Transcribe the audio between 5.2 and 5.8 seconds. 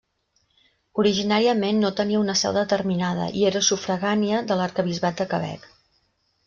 de Quebec.